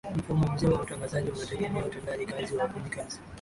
[0.17, 3.19] mfumo mzima wa utangazaji unategemea utendaji kazi wa wafanya kazi